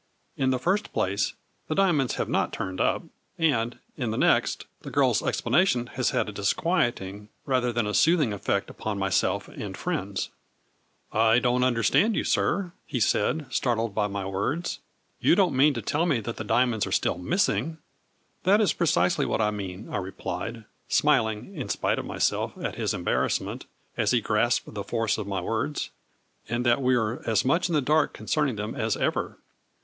[0.35, 1.35] "In the first place
[1.67, 3.03] the diamonds have not turned up,
[3.37, 8.33] and, in the next, the girl's explanation has had a disquieting rather than a soothing
[8.33, 10.31] effect upon myself and friends.""
[11.31, 14.79] I don't understand you, sir," he said, startled by my words,"
[15.21, 17.77] you don't mean to tell me that the diamonds are still missing?""
[18.43, 22.95] That is precisely what I mean," I replied, smiling in spite of myself, at his
[22.95, 25.91] embarrassment, as he grasped the force of my words,"
[26.49, 29.37] and that we are as much in the dark concerning them as ever."